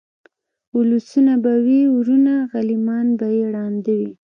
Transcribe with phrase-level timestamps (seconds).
[0.75, 4.11] اولسونه به وي وروڼه غلیمان به یې ړانده وي